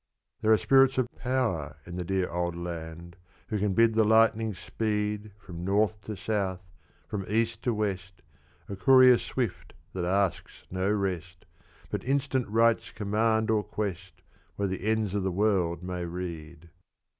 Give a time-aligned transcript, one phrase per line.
[0.41, 3.17] There are spirits of power in the "Dear Old Land,"
[3.49, 6.63] Who can bid the lightning speed From North to South,
[7.07, 8.23] from East to West,
[8.67, 11.45] A courier swift that asks no rest,
[11.91, 14.23] But instant writes command or quest
[14.55, 16.71] Where the "ends of the world" may read.